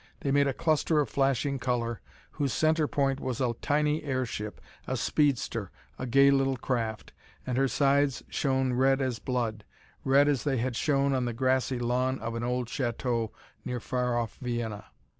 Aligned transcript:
They 0.21 0.31
made 0.31 0.47
a 0.47 0.51
cluster 0.53 0.99
of 0.99 1.11
flashing 1.11 1.59
color 1.59 2.01
whose 2.31 2.53
center 2.53 2.87
point 2.87 3.19
was 3.19 3.39
a 3.39 3.53
tiny 3.61 4.01
airship, 4.01 4.59
a 4.87 4.97
speedster, 4.97 5.69
a 5.99 6.07
gay 6.07 6.31
little 6.31 6.57
craft. 6.57 7.13
And 7.45 7.55
her 7.55 7.67
sides 7.67 8.23
shone 8.27 8.73
red 8.73 8.99
as 8.99 9.19
blood 9.19 9.63
red 10.03 10.27
as 10.27 10.43
they 10.43 10.57
had 10.57 10.75
shone 10.75 11.13
on 11.13 11.25
the 11.25 11.33
grassy 11.33 11.77
lawn 11.77 12.17
of 12.17 12.33
an 12.33 12.43
old 12.43 12.67
chateau 12.67 13.31
near 13.63 13.79
far 13.79 14.17
off 14.17 14.37
Vienna. 14.39 14.85